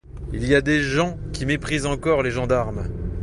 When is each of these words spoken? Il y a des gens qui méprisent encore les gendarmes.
Il 0.33 0.47
y 0.47 0.55
a 0.55 0.61
des 0.61 0.81
gens 0.81 1.19
qui 1.31 1.45
méprisent 1.45 1.85
encore 1.85 2.23
les 2.23 2.31
gendarmes. 2.31 2.89